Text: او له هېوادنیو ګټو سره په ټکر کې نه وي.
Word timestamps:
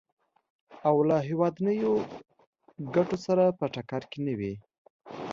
او 0.87 0.95
له 1.09 1.17
هېوادنیو 1.27 1.93
ګټو 2.95 3.17
سره 3.25 3.43
په 3.57 3.65
ټکر 3.73 4.01
کې 4.11 4.19
نه 4.27 4.33
وي. 4.39 4.53